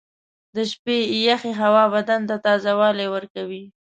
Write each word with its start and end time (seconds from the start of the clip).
•د 0.55 0.57
شپې 0.71 0.95
یخې 1.27 1.51
هوا 1.61 1.83
بدن 1.95 2.21
ته 2.29 2.35
تازهوالی 2.45 3.07
ورکوي. 3.15 3.63